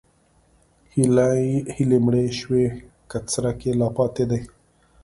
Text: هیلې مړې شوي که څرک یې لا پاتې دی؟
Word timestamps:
هیلې 1.75 1.97
مړې 2.05 2.25
شوي 2.39 2.65
که 3.09 3.17
څرک 3.31 3.57
یې 3.67 3.71
لا 3.79 3.87
پاتې 3.97 4.23
دی؟ 4.29 4.41